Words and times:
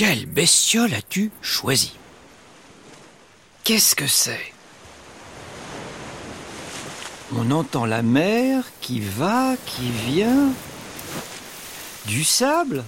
Quelle 0.00 0.24
bestiole 0.24 0.94
as-tu 0.94 1.30
choisi 1.42 1.92
Qu'est-ce 3.64 3.94
que 3.94 4.06
c'est? 4.06 4.54
On 7.36 7.50
entend 7.50 7.84
la 7.84 8.00
mer 8.00 8.64
qui 8.80 9.00
va, 9.00 9.56
qui 9.66 9.90
vient. 9.90 10.54
Du 12.06 12.24
sable 12.24 12.82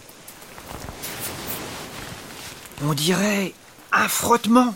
On 2.82 2.94
dirait 2.94 3.52
un 3.92 4.08
frottement. 4.08 4.74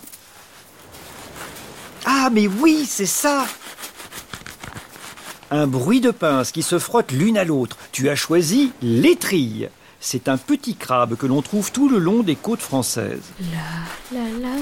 Ah, 2.05 2.29
mais 2.31 2.49
oui, 2.49 2.85
c'est 2.87 3.07
ça 3.07 3.47
Un 5.51 5.67
bruit 5.67 6.03
de 6.03 6.11
pince 6.11 6.53
qui 6.53 6.63
se 6.63 6.79
frottent 6.79 7.13
l'une 7.13 7.39
à 7.39 7.45
l'autre. 7.45 7.79
Tu 7.93 8.11
as 8.11 8.15
choisi 8.15 8.73
l'étrille. 8.83 9.71
C'est 10.01 10.29
un 10.29 10.37
petit 10.37 10.75
crabe 10.77 11.17
que 11.17 11.27
l'on 11.27 11.43
trouve 11.43 11.73
tout 11.73 11.89
le 11.89 11.99
long 11.99 12.23
des 12.23 12.37
côtes 12.37 12.61
françaises. 12.61 13.33
La, 14.13 14.21
la, 14.21 14.29
la. 14.39 14.57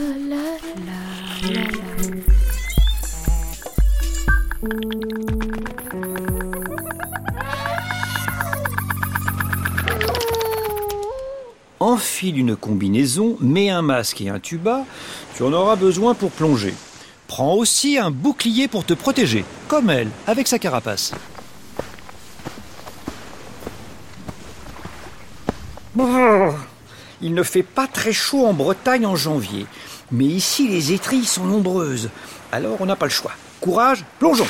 Enfile 11.80 12.39
une 12.39 12.56
combinaison, 12.56 13.37
mets 13.41 13.69
un 13.69 13.83
masque 13.83 14.23
et 14.23 14.30
un 14.30 14.41
tuba, 14.41 14.87
tu 15.37 15.42
en 15.42 15.53
auras 15.53 15.77
besoin 15.77 16.14
pour 16.14 16.30
plonger. 16.30 16.73
Prends 17.27 17.55
aussi 17.55 17.98
un 17.98 18.11
bouclier 18.11 18.69
pour 18.69 18.87
te 18.87 18.95
protéger, 18.95 19.45
comme 19.69 19.91
elle, 19.91 20.09
avec 20.27 20.48
sa 20.48 20.59
carapace. 20.59 21.12
Il 25.97 27.34
ne 27.34 27.43
fait 27.43 27.62
pas 27.62 27.87
très 27.87 28.12
chaud 28.12 28.47
en 28.47 28.53
Bretagne 28.53 29.06
en 29.06 29.17
janvier, 29.17 29.67
mais 30.11 30.25
ici 30.25 30.69
les 30.69 30.92
étrilles 30.92 31.25
sont 31.25 31.45
nombreuses, 31.45 32.11
alors 32.53 32.77
on 32.81 32.86
n'a 32.86 32.97
pas 32.97 33.06
le 33.06 33.12
choix. 33.12 33.33
Courage, 33.61 34.05
plongeons 34.19 34.47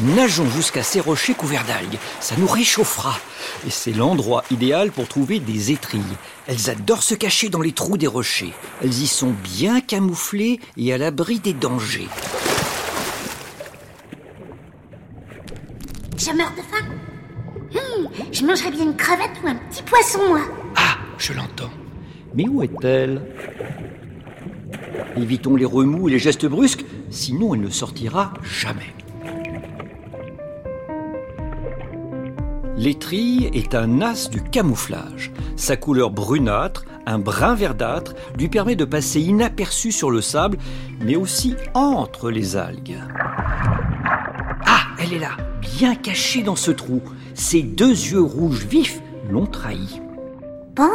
Nageons 0.00 0.48
jusqu'à 0.50 0.84
ces 0.84 1.00
rochers 1.00 1.34
couverts 1.34 1.64
d'algues, 1.64 1.98
ça 2.20 2.36
nous 2.38 2.46
réchauffera. 2.46 3.18
Et 3.66 3.70
c'est 3.70 3.92
l'endroit 3.92 4.44
idéal 4.52 4.92
pour 4.92 5.08
trouver 5.08 5.40
des 5.40 5.72
étrilles. 5.72 6.02
Elles 6.46 6.70
adorent 6.70 7.02
se 7.02 7.16
cacher 7.16 7.48
dans 7.48 7.60
les 7.60 7.72
trous 7.72 7.96
des 7.96 8.06
rochers. 8.06 8.52
Elles 8.80 9.02
y 9.02 9.08
sont 9.08 9.34
bien 9.42 9.80
camouflées 9.80 10.60
et 10.76 10.92
à 10.92 10.98
l'abri 10.98 11.40
des 11.40 11.52
dangers. 11.52 12.08
Je 16.16 16.30
meurs 16.30 16.52
de 16.52 16.62
faim. 16.62 16.86
Hum, 17.74 18.08
je 18.32 18.44
mangerais 18.44 18.70
bien 18.70 18.84
une 18.84 18.96
crevette 18.96 19.30
ou 19.44 19.48
un 19.48 19.54
petit 19.54 19.82
poisson, 19.82 20.20
moi. 20.28 20.40
Ah, 20.76 20.96
je 21.18 21.32
l'entends. 21.32 21.70
Mais 22.34 22.48
où 22.48 22.62
est-elle? 22.62 23.22
Évitons 25.16 25.56
les 25.56 25.64
remous 25.64 26.08
et 26.08 26.12
les 26.12 26.18
gestes 26.18 26.46
brusques, 26.46 26.84
sinon 27.10 27.54
elle 27.54 27.60
ne 27.60 27.70
sortira 27.70 28.32
jamais. 28.42 28.94
L'étrille 32.76 33.50
est 33.54 33.74
un 33.74 34.00
as 34.02 34.30
du 34.30 34.40
camouflage. 34.40 35.32
Sa 35.56 35.76
couleur 35.76 36.10
brunâtre, 36.10 36.84
un 37.06 37.18
brun 37.18 37.56
verdâtre, 37.56 38.14
lui 38.38 38.48
permet 38.48 38.76
de 38.76 38.84
passer 38.84 39.20
inaperçu 39.20 39.90
sur 39.90 40.12
le 40.12 40.20
sable, 40.20 40.58
mais 41.00 41.16
aussi 41.16 41.56
entre 41.74 42.30
les 42.30 42.56
algues. 42.56 43.00
Ah, 44.64 44.82
elle 45.00 45.14
est 45.14 45.18
là, 45.18 45.36
bien 45.78 45.94
cachée 45.94 46.42
dans 46.42 46.56
ce 46.56 46.72
trou. 46.72 47.00
Ses 47.34 47.62
deux 47.62 47.92
yeux 47.92 48.20
rouges 48.20 48.66
vifs 48.66 49.00
l'ont 49.30 49.46
trahi. 49.46 50.00
Bon, 50.74 50.90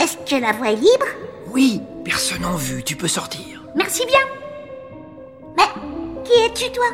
est-ce 0.00 0.16
que 0.16 0.40
la 0.40 0.50
voie 0.50 0.72
est 0.72 0.74
libre? 0.74 1.06
Oui, 1.52 1.80
personne 2.04 2.44
en 2.44 2.56
vue, 2.56 2.82
tu 2.82 2.96
peux 2.96 3.06
sortir. 3.06 3.62
Merci 3.76 4.04
bien. 4.06 4.18
Mais 5.56 5.62
qui 6.24 6.32
es-tu, 6.44 6.72
toi? 6.72 6.86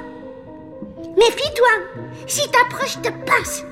Méfie-toi. 1.16 2.04
Si 2.26 2.42
t'approches, 2.50 2.98
je 3.02 3.08
te 3.08 3.14
pince. 3.24 3.64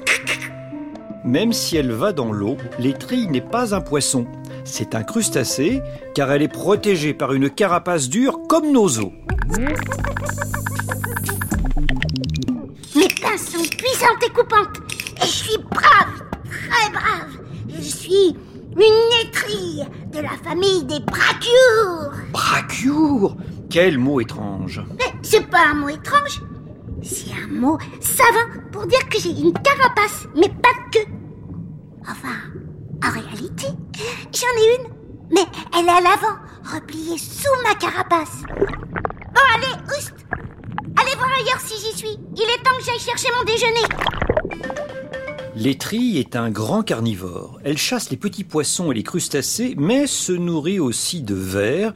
Même 1.23 1.53
si 1.53 1.77
elle 1.77 1.93
va 1.93 2.13
dans 2.13 2.33
l'eau, 2.33 2.57
l'étrille 2.79 3.27
n'est 3.27 3.43
pas 3.43 3.75
un 3.75 3.83
poisson. 3.83 4.27
C'est 4.65 4.95
un 4.95 5.03
crustacé, 5.03 5.83
car 6.15 6.33
elle 6.33 6.41
est 6.41 6.49
protégée 6.49 7.13
par 7.13 7.35
une 7.35 7.51
carapace 7.51 8.09
dure 8.09 8.41
comme 8.49 8.73
nos 8.73 9.01
os. 9.01 9.13
Sont 13.35 13.65
puissantes 13.77 14.23
et 14.27 14.31
coupantes. 14.31 14.79
Et 15.17 15.27
je 15.27 15.27
suis 15.27 15.57
brave, 15.71 16.23
très 16.45 16.91
brave. 16.91 17.39
Je 17.67 17.81
suis 17.81 18.37
une 18.77 19.27
étrille 19.27 19.87
de 20.13 20.21
la 20.21 20.37
famille 20.45 20.85
des 20.85 21.01
brachiures. 21.01 22.13
Brachiour 22.31 23.37
Quel 23.71 23.97
mot 23.97 24.21
étrange 24.21 24.83
Mais 24.99 25.13
c'est 25.23 25.49
pas 25.49 25.69
un 25.71 25.75
mot 25.75 25.89
étrange. 25.89 26.43
C'est 27.03 27.33
un 27.33 27.49
mot 27.49 27.79
savant 28.01 28.61
pour 28.71 28.87
dire 28.87 29.09
que 29.09 29.19
j'ai 29.19 29.31
une 29.31 29.55
carapace, 29.55 30.27
mais 30.37 30.49
pas 30.49 30.69
de 30.69 30.99
queue. 30.99 31.11
Enfin, 32.03 32.37
en 33.03 33.11
réalité, 33.11 33.69
j'en 34.31 34.63
ai 34.63 34.77
une, 34.77 34.93
mais 35.31 35.47
elle 35.75 35.87
est 35.87 35.91
à 35.91 36.01
l'avant, 36.03 36.39
repliée 36.71 37.17
sous 37.17 37.49
ma 37.65 37.75
carapace. 37.77 38.43
Bon, 39.35 39.41
allez, 39.55 39.83
oust 39.99 40.15
Allez 41.43 41.51
voir 41.51 41.57
ailleurs 41.57 41.61
si 41.61 41.75
j'y 41.81 41.97
suis. 41.97 42.19
Il 42.37 42.43
est 42.43 42.63
temps 42.63 42.77
que 42.79 42.85
j'aille 42.85 42.99
chercher 42.99 43.29
mon 43.37 43.45
déjeuner. 43.45 43.81
L'étrille 45.57 46.19
est 46.19 46.37
un 46.37 46.51
grand 46.51 46.83
carnivore. 46.83 47.61
Elle 47.65 47.79
chasse 47.79 48.11
les 48.11 48.17
petits 48.17 48.45
poissons 48.45 48.91
et 48.91 48.95
les 48.95 49.03
crustacés, 49.03 49.75
mais 49.77 50.07
se 50.07 50.33
nourrit 50.33 50.81
aussi 50.81 51.23
de 51.23 51.35
vers 51.35 51.95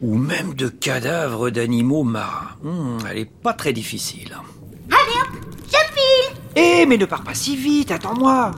ou 0.00 0.16
même 0.16 0.54
de 0.54 0.68
cadavres 0.68 1.50
d'animaux 1.50 2.04
marins. 2.04 2.56
Hmm, 2.62 2.98
elle 3.08 3.18
est 3.18 3.30
pas 3.30 3.52
très 3.52 3.72
difficile. 3.72 4.36
Allez 4.90 5.20
hop, 5.20 5.42
je 5.66 5.76
file 5.94 6.36
Eh, 6.56 6.86
mais 6.86 6.96
ne 6.96 7.06
pars 7.06 7.22
pas 7.22 7.34
si 7.34 7.56
vite, 7.56 7.90
attends-moi 7.90 8.52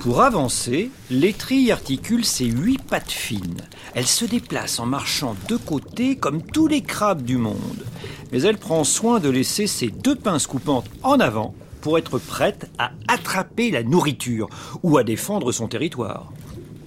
Pour 0.00 0.22
avancer, 0.22 0.90
l'étrille 1.10 1.72
articule 1.72 2.24
ses 2.24 2.46
huit 2.46 2.80
pattes 2.82 3.10
fines. 3.10 3.62
Elle 3.94 4.06
se 4.06 4.24
déplace 4.24 4.78
en 4.78 4.86
marchant 4.86 5.36
de 5.48 5.56
côté 5.56 6.16
comme 6.16 6.42
tous 6.42 6.66
les 6.66 6.82
crabes 6.82 7.22
du 7.22 7.36
monde. 7.36 7.84
Mais 8.34 8.42
elle 8.42 8.58
prend 8.58 8.82
soin 8.82 9.20
de 9.20 9.30
laisser 9.30 9.68
ses 9.68 9.86
deux 9.86 10.16
pinces 10.16 10.48
coupantes 10.48 10.90
en 11.04 11.20
avant 11.20 11.54
pour 11.82 11.98
être 11.98 12.18
prête 12.18 12.68
à 12.78 12.90
attraper 13.06 13.70
la 13.70 13.84
nourriture 13.84 14.48
ou 14.82 14.98
à 14.98 15.04
défendre 15.04 15.52
son 15.52 15.68
territoire. 15.68 16.32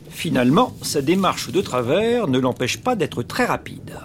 Finalement, 0.10 0.76
sa 0.82 1.02
démarche 1.02 1.50
de 1.50 1.62
travers 1.62 2.28
ne 2.28 2.38
l'empêche 2.38 2.80
pas 2.82 2.98
d'être 2.98 3.24
très 3.24 3.46
rapide. 3.46 3.98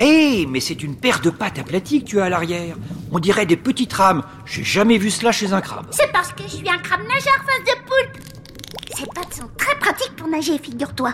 Hé, 0.00 0.46
mais 0.46 0.60
c'est 0.60 0.82
une 0.82 0.96
paire 0.96 1.20
de 1.20 1.28
pattes 1.28 1.58
aplaties 1.58 2.04
que 2.04 2.08
tu 2.08 2.20
as 2.22 2.24
à 2.24 2.28
l'arrière. 2.30 2.78
On 3.12 3.18
dirait 3.18 3.44
des 3.44 3.58
petites 3.58 3.92
rames. 3.92 4.22
J'ai 4.46 4.64
jamais 4.64 4.96
vu 4.96 5.10
cela 5.10 5.32
chez 5.32 5.52
un 5.52 5.60
crabe. 5.60 5.88
C'est 5.90 6.10
parce 6.10 6.32
que 6.32 6.44
je 6.44 6.56
suis 6.56 6.70
un 6.70 6.78
crabe 6.78 7.02
nageur 7.02 7.44
face 7.44 7.64
de 7.66 7.82
poulpe. 7.82 8.24
Ces 8.96 9.06
pattes 9.14 9.34
sont 9.34 9.50
très 9.58 9.78
pratiques 9.78 10.16
pour 10.16 10.28
nager, 10.28 10.56
figure-toi. 10.56 11.12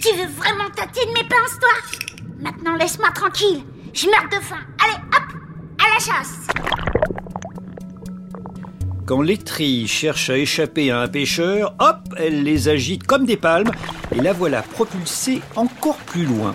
Tu 0.00 0.16
veux 0.16 0.32
vraiment 0.38 0.70
tâter 0.74 1.04
de 1.04 1.10
mes 1.10 1.28
pinces, 1.28 1.58
toi? 1.60 2.16
Maintenant, 2.40 2.76
laisse-moi 2.76 3.10
tranquille. 3.10 3.62
Je 4.00 4.06
meurs 4.06 4.28
de 4.30 4.44
faim. 4.44 4.60
Allez, 4.78 5.02
hop, 5.12 5.40
à 5.80 5.92
la 5.92 5.98
chasse. 5.98 6.46
Quand 9.06 9.22
l'étrille 9.22 9.88
cherche 9.88 10.30
à 10.30 10.38
échapper 10.38 10.92
à 10.92 11.00
un 11.00 11.08
pêcheur, 11.08 11.74
hop, 11.80 12.14
elle 12.16 12.44
les 12.44 12.68
agite 12.68 13.04
comme 13.08 13.26
des 13.26 13.36
palmes 13.36 13.72
et 14.14 14.20
la 14.20 14.32
voilà 14.32 14.62
propulsée 14.62 15.40
encore 15.56 15.96
plus 15.96 16.26
loin. 16.26 16.54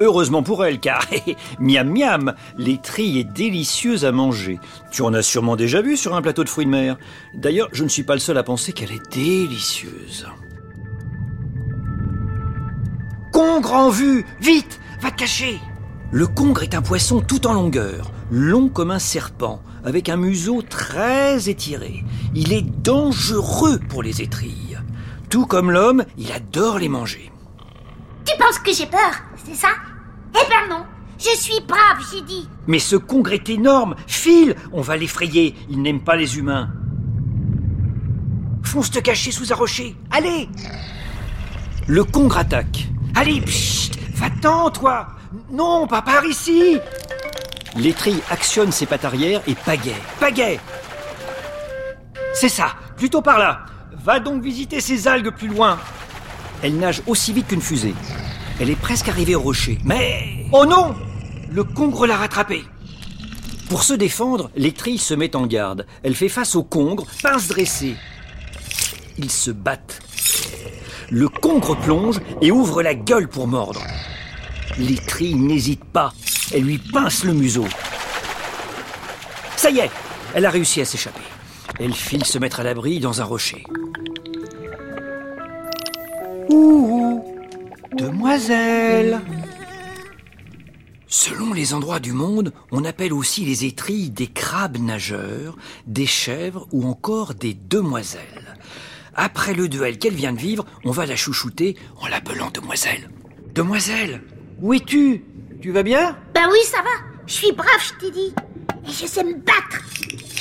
Heureusement 0.00 0.42
pour 0.42 0.62
elle, 0.62 0.78
car 0.78 1.06
miam 1.58 1.90
miam, 1.90 2.34
l'étrille 2.58 3.20
est 3.20 3.32
délicieuse 3.32 4.04
à 4.04 4.12
manger. 4.12 4.60
Tu 4.90 5.00
en 5.00 5.14
as 5.14 5.22
sûrement 5.22 5.56
déjà 5.56 5.80
vu 5.80 5.96
sur 5.96 6.14
un 6.14 6.20
plateau 6.20 6.44
de 6.44 6.50
fruits 6.50 6.66
de 6.66 6.70
mer. 6.70 6.98
D'ailleurs, 7.32 7.70
je 7.72 7.84
ne 7.84 7.88
suis 7.88 8.02
pas 8.02 8.12
le 8.12 8.20
seul 8.20 8.36
à 8.36 8.42
penser 8.42 8.74
qu'elle 8.74 8.92
est 8.92 9.10
délicieuse. 9.10 10.28
Congre 13.32 13.72
en 13.72 13.88
vue 13.88 14.26
Vite 14.42 14.80
Va 15.00 15.12
te 15.12 15.20
cacher 15.20 15.58
Le 16.10 16.26
congre 16.26 16.62
est 16.62 16.74
un 16.74 16.80
poisson 16.80 17.20
tout 17.20 17.46
en 17.46 17.52
longueur, 17.52 18.10
long 18.30 18.70
comme 18.70 18.90
un 18.90 18.98
serpent, 18.98 19.60
avec 19.84 20.08
un 20.08 20.16
museau 20.16 20.62
très 20.62 21.50
étiré. 21.50 22.02
Il 22.34 22.54
est 22.54 22.62
dangereux 22.62 23.78
pour 23.90 24.02
les 24.02 24.22
étrilles. 24.22 24.78
Tout 25.28 25.44
comme 25.44 25.70
l'homme, 25.70 26.04
il 26.16 26.32
adore 26.32 26.78
les 26.78 26.88
manger. 26.88 27.30
Tu 28.24 28.34
penses 28.38 28.58
que 28.58 28.72
j'ai 28.72 28.86
peur, 28.86 29.20
c'est 29.44 29.54
ça? 29.54 29.68
Eh 30.30 30.48
ben 30.48 30.74
non, 30.74 30.84
je 31.18 31.36
suis 31.38 31.60
brave, 31.66 32.02
j'ai 32.10 32.22
dit. 32.22 32.48
Mais 32.66 32.78
ce 32.78 32.96
congre 32.96 33.32
est 33.32 33.50
énorme 33.50 33.94
File 34.06 34.56
On 34.72 34.80
va 34.80 34.96
l'effrayer, 34.96 35.54
il 35.68 35.82
n'aime 35.82 36.00
pas 36.00 36.16
les 36.16 36.38
humains. 36.38 36.70
Fonce 38.62 38.90
te 38.90 38.98
cacher 38.98 39.30
sous 39.30 39.52
un 39.52 39.56
rocher 39.56 39.94
Allez 40.10 40.48
Le 41.86 42.02
congre 42.04 42.38
attaque. 42.38 42.88
Allez, 43.14 43.42
pchit 43.42 43.90
Va-t'en, 44.14 44.70
toi 44.70 45.17
Non, 45.50 45.86
pas 45.86 46.02
par 46.02 46.24
ici 46.24 46.78
L'étrille 47.76 48.20
actionne 48.30 48.72
ses 48.72 48.86
pattes 48.86 49.04
arrière 49.04 49.42
et 49.46 49.54
pagaie. 49.54 49.94
Pagaie 50.18 50.58
C'est 52.34 52.48
ça 52.48 52.74
plutôt 52.96 53.22
par 53.22 53.38
là. 53.38 53.60
Va 54.04 54.20
donc 54.20 54.42
visiter 54.42 54.80
ces 54.80 55.06
algues 55.06 55.30
plus 55.30 55.48
loin. 55.48 55.78
Elle 56.62 56.76
nage 56.76 57.02
aussi 57.06 57.32
vite 57.32 57.48
qu'une 57.48 57.62
fusée. 57.62 57.94
Elle 58.60 58.70
est 58.70 58.80
presque 58.80 59.08
arrivée 59.08 59.36
au 59.36 59.40
rocher. 59.40 59.78
Mais... 59.84 60.46
Oh 60.52 60.66
non 60.66 60.94
Le 61.50 61.62
congre 61.62 62.06
l'a 62.06 62.16
rattrapée. 62.16 62.64
Pour 63.68 63.82
se 63.82 63.94
défendre, 63.94 64.50
l'étrille 64.56 64.98
se 64.98 65.14
met 65.14 65.36
en 65.36 65.46
garde. 65.46 65.86
Elle 66.02 66.14
fait 66.14 66.28
face 66.28 66.56
au 66.56 66.64
congre, 66.64 67.06
pince 67.22 67.48
dressée. 67.48 67.96
Ils 69.18 69.30
se 69.30 69.50
battent. 69.50 70.00
Le 71.10 71.28
congre 71.28 71.76
plonge 71.76 72.20
et 72.40 72.50
ouvre 72.50 72.82
la 72.82 72.94
gueule 72.94 73.28
pour 73.28 73.46
mordre. 73.46 73.82
L'étrille 74.78 75.34
n'hésite 75.34 75.84
pas. 75.84 76.12
Elle 76.52 76.62
lui 76.62 76.78
pince 76.78 77.24
le 77.24 77.32
museau. 77.32 77.66
Ça 79.56 79.70
y 79.70 79.80
est, 79.80 79.90
elle 80.34 80.46
a 80.46 80.50
réussi 80.50 80.80
à 80.80 80.84
s'échapper. 80.84 81.20
Elle 81.80 81.94
file 81.94 82.24
se 82.24 82.38
mettre 82.38 82.60
à 82.60 82.62
l'abri 82.62 83.00
dans 83.00 83.20
un 83.20 83.24
rocher. 83.24 83.64
Ouh, 86.48 87.24
demoiselle 87.96 89.20
Selon 91.08 91.52
les 91.52 91.74
endroits 91.74 92.00
du 92.00 92.12
monde, 92.12 92.52
on 92.70 92.84
appelle 92.84 93.12
aussi 93.12 93.44
les 93.44 93.64
étrilles 93.64 94.10
des 94.10 94.26
crabes 94.28 94.78
nageurs, 94.78 95.56
des 95.86 96.06
chèvres 96.06 96.68
ou 96.70 96.86
encore 96.86 97.34
des 97.34 97.54
demoiselles. 97.54 98.56
Après 99.14 99.54
le 99.54 99.68
duel 99.68 99.98
qu'elle 99.98 100.14
vient 100.14 100.32
de 100.32 100.38
vivre, 100.38 100.64
on 100.84 100.92
va 100.92 101.06
la 101.06 101.16
chouchouter 101.16 101.76
en 102.00 102.06
l'appelant 102.06 102.50
demoiselle. 102.50 103.10
Demoiselle, 103.54 104.22
où 104.60 104.72
es-tu? 104.74 105.24
Tu 105.60 105.72
vas 105.72 105.82
bien? 105.82 106.16
Ben 106.34 106.48
oui, 106.50 106.58
ça 106.64 106.78
va. 106.78 106.90
Je 107.26 107.32
suis 107.34 107.52
brave, 107.52 107.68
je 107.80 107.94
t'ai 108.06 108.10
dit. 108.10 108.34
Et 108.86 108.90
je 108.90 109.06
sais 109.06 109.24
me 109.24 109.34
battre. 109.34 109.80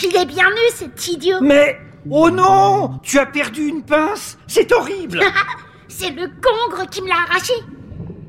Il 0.04 0.16
est 0.16 0.26
bien 0.26 0.50
nu, 0.50 0.72
cet 0.74 1.08
idiot. 1.08 1.38
Mais... 1.42 1.80
Oh 2.10 2.30
non 2.30 3.00
Tu 3.04 3.20
as 3.20 3.26
perdu 3.26 3.68
une 3.68 3.84
pince 3.84 4.38
C'est 4.48 4.72
horrible 4.72 5.22
C'est 5.90 6.12
le 6.12 6.28
congre 6.28 6.90
qui 6.90 7.02
me 7.02 7.10
l'a 7.10 7.16
arraché. 7.28 7.54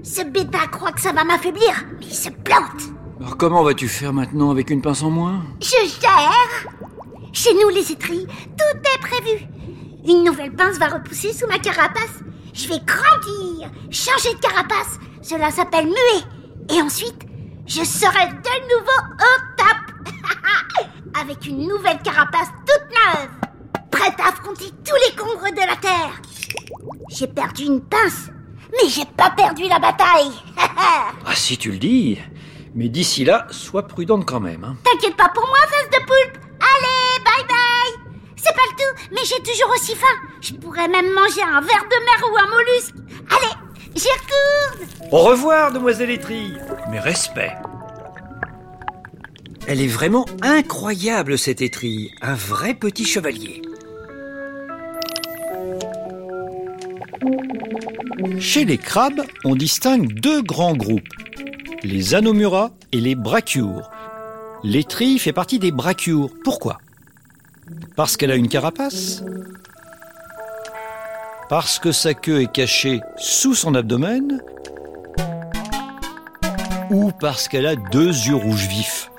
Ce 0.02 0.22
bêta 0.22 0.66
croit 0.70 0.92
que 0.92 1.00
ça 1.00 1.12
va 1.12 1.22
m'affaiblir, 1.22 1.84
mais 2.00 2.06
il 2.06 2.14
se 2.14 2.30
plante. 2.30 2.88
Alors 3.20 3.36
comment 3.36 3.62
vas-tu 3.62 3.88
faire 3.88 4.12
maintenant 4.12 4.50
avec 4.50 4.70
une 4.70 4.80
pince 4.80 5.02
en 5.02 5.10
moins? 5.10 5.42
Je 5.60 6.00
gère. 6.00 6.72
Chez 7.32 7.52
nous, 7.54 7.68
les 7.68 7.92
étrilles, 7.92 8.26
tout 8.26 8.78
est 8.78 9.00
prévu. 9.00 9.46
Une 10.06 10.24
nouvelle 10.24 10.52
pince 10.52 10.78
va 10.78 10.88
repousser 10.88 11.32
sous 11.32 11.46
ma 11.46 11.58
carapace. 11.58 12.20
Je 12.54 12.68
vais 12.68 12.80
grandir, 12.84 13.70
changer 13.90 14.34
de 14.34 14.40
carapace. 14.40 14.98
Cela 15.28 15.50
s'appelle 15.50 15.86
muet. 15.86 16.24
Et 16.76 16.80
ensuite, 16.82 17.22
je 17.66 17.82
serai 17.84 18.28
de 18.28 18.74
nouveau 18.74 19.14
au 19.14 19.56
top. 19.56 20.10
Avec 21.20 21.46
une 21.46 21.66
nouvelle 21.68 22.00
carapace 22.02 22.48
toute 22.66 22.88
neuve. 22.90 23.28
Prête 23.90 24.18
à 24.20 24.28
affronter 24.28 24.70
tous 24.84 24.96
les 25.08 25.16
congres 25.16 25.50
de 25.52 25.66
la 25.66 25.76
Terre. 25.76 26.20
J'ai 27.10 27.26
perdu 27.26 27.64
une 27.64 27.80
pince, 27.82 28.28
mais 28.72 28.88
j'ai 28.88 29.04
pas 29.04 29.30
perdu 29.30 29.64
la 29.68 29.78
bataille. 29.78 30.32
Ah 31.30 31.34
si 31.34 31.58
tu 31.58 31.70
le 31.72 31.78
dis 31.78 32.18
Mais 32.74 32.88
d'ici 32.88 33.24
là, 33.24 33.46
sois 33.50 33.86
prudente 33.86 34.24
quand 34.26 34.40
même. 34.40 34.64
hein. 34.64 34.76
T'inquiète 34.84 35.16
pas 35.16 35.28
pour 35.28 35.46
moi, 35.46 35.58
face 35.68 35.90
de 35.90 36.04
poulpe. 36.06 36.38
Allez, 36.60 37.24
bye 37.24 37.46
bye. 37.46 38.12
C'est 38.36 38.54
pas 38.54 38.62
le 38.70 38.76
tout, 38.76 39.04
mais 39.12 39.20
j'ai 39.24 39.42
toujours 39.42 39.70
aussi 39.74 39.94
faim. 39.94 40.06
Je 40.40 40.54
pourrais 40.54 40.88
même 40.88 41.12
manger 41.12 41.42
un 41.42 41.60
ver 41.60 41.82
de 41.84 42.04
mer 42.04 42.30
ou 42.32 42.36
un 42.38 42.48
mollusque. 42.48 42.94
Allez, 43.30 43.54
j'y 43.94 44.08
retourne. 44.08 44.47
Au 45.10 45.18
revoir, 45.18 45.72
demoiselle 45.72 46.10
Étrille 46.10 46.58
Mes 46.90 47.00
respects 47.00 47.56
Elle 49.66 49.80
est 49.80 49.88
vraiment 49.88 50.26
incroyable, 50.42 51.38
cette 51.38 51.62
étrille. 51.62 52.10
Un 52.20 52.34
vrai 52.34 52.74
petit 52.74 53.04
chevalier. 53.04 53.62
Chez 58.38 58.64
les 58.64 58.78
crabes, 58.78 59.22
on 59.44 59.54
distingue 59.54 60.12
deux 60.12 60.42
grands 60.42 60.76
groupes. 60.76 61.08
Les 61.82 62.14
anomura 62.14 62.70
et 62.92 63.00
les 63.00 63.14
brachiures. 63.14 63.90
L'étrille 64.64 65.18
fait 65.18 65.32
partie 65.32 65.58
des 65.58 65.70
brachiures. 65.70 66.30
Pourquoi? 66.44 66.78
Parce 67.96 68.16
qu'elle 68.16 68.30
a 68.30 68.36
une 68.36 68.48
carapace? 68.48 69.22
Parce 71.48 71.78
que 71.78 71.92
sa 71.92 72.12
queue 72.12 72.42
est 72.42 72.52
cachée 72.52 73.00
sous 73.16 73.54
son 73.54 73.74
abdomen 73.74 74.42
ou 76.90 77.10
parce 77.12 77.48
qu'elle 77.48 77.66
a 77.66 77.74
deux 77.74 78.08
yeux 78.08 78.34
rouges 78.34 78.68
vifs. 78.68 79.10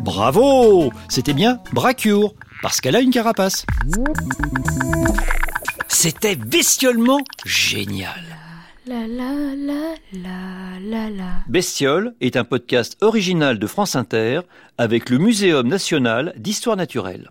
Bravo 0.00 0.92
C'était 1.08 1.34
bien 1.34 1.60
brachure, 1.72 2.34
parce 2.62 2.80
qu'elle 2.80 2.96
a 2.96 3.00
une 3.00 3.10
carapace. 3.10 3.64
C'était 5.88 6.36
bestiolement 6.36 7.20
génial. 7.44 8.22
Bestiole 11.48 12.14
est 12.20 12.36
un 12.36 12.44
podcast 12.44 12.96
original 13.00 13.58
de 13.58 13.66
France 13.66 13.94
Inter 13.94 14.40
avec 14.78 15.10
le 15.10 15.18
Muséum 15.18 15.68
national 15.68 16.34
d'histoire 16.36 16.76
naturelle. 16.76 17.30